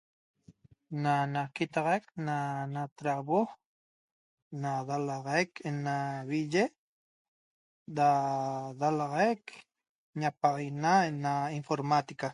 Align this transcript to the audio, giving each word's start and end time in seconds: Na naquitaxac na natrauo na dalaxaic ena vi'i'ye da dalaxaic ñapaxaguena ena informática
Na 1.03 1.13
naquitaxac 1.35 2.03
na 2.27 2.37
natrauo 2.75 3.41
na 4.61 4.71
dalaxaic 4.89 5.51
ena 5.69 5.95
vi'i'ye 6.29 6.63
da 7.97 8.09
dalaxaic 8.79 9.41
ñapaxaguena 10.19 10.93
ena 11.09 11.33
informática 11.59 12.27